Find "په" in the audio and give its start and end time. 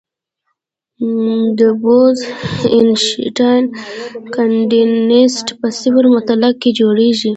5.59-5.67